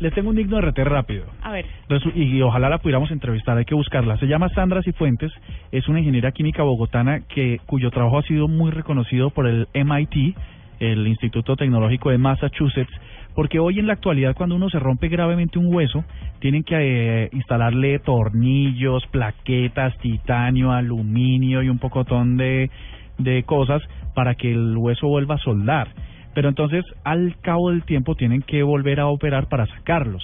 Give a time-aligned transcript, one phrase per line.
[0.00, 1.26] Les tengo un digno de RT rápido.
[1.42, 1.66] A ver.
[2.14, 4.16] Y ojalá la pudiéramos entrevistar, hay que buscarla.
[4.16, 5.30] Se llama Sandra Cifuentes,
[5.72, 10.34] es una ingeniera química bogotana que cuyo trabajo ha sido muy reconocido por el MIT,
[10.80, 12.92] el Instituto Tecnológico de Massachusetts,
[13.34, 16.02] porque hoy en la actualidad cuando uno se rompe gravemente un hueso,
[16.38, 16.76] tienen que
[17.24, 22.70] eh, instalarle tornillos, plaquetas, titanio, aluminio y un pocotón de,
[23.18, 23.82] de cosas
[24.14, 25.88] para que el hueso vuelva a soldar.
[26.34, 30.22] Pero entonces al cabo del tiempo tienen que volver a operar para sacarlos.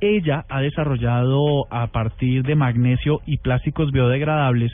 [0.00, 4.72] Ella ha desarrollado a partir de magnesio y plásticos biodegradables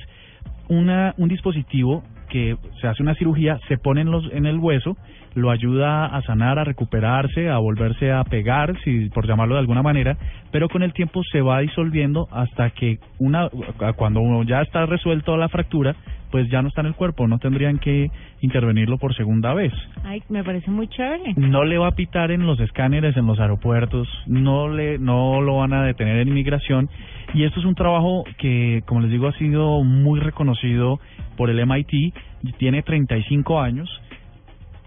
[0.69, 4.97] una, un dispositivo que se hace una cirugía, se pone en, los, en el hueso,
[5.34, 9.83] lo ayuda a sanar, a recuperarse, a volverse a pegar, si por llamarlo de alguna
[9.83, 10.17] manera,
[10.50, 13.50] pero con el tiempo se va disolviendo hasta que una
[13.97, 15.95] cuando ya está resuelto la fractura,
[16.33, 19.72] pues ya no está en el cuerpo, no tendrían que intervenirlo por segunda vez.
[20.02, 21.34] Ay, me parece muy chévere.
[21.36, 25.58] No le va a pitar en los escáneres en los aeropuertos, no le no lo
[25.58, 26.88] van a detener en inmigración
[27.34, 30.98] y esto es un trabajo que, como les digo, ha sido muy reconocido
[31.36, 32.14] por el MIT,
[32.58, 33.88] tiene 35 años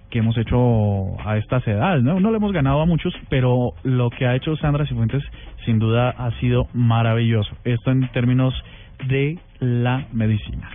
[0.09, 2.19] que hemos hecho a estas edades, ¿no?
[2.19, 5.23] No le hemos ganado a muchos, pero lo que ha hecho Sandra Cifuentes
[5.65, 7.55] sin duda ha sido maravilloso.
[7.63, 8.53] Esto en términos
[9.07, 10.69] de la medicina.